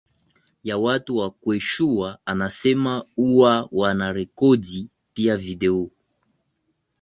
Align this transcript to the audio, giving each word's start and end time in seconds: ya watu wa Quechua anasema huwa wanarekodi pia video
ya 0.63 0.77
watu 0.77 1.17
wa 1.17 1.31
Quechua 1.31 2.19
anasema 2.25 3.05
huwa 3.15 3.69
wanarekodi 3.71 4.89
pia 5.13 5.37
video 5.37 5.89